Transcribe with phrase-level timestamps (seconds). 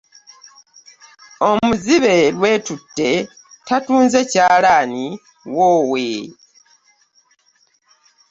[1.49, 3.09] Omuzibe Lwetutte
[3.67, 5.03] tatunze kyalaani
[5.55, 6.05] woowe!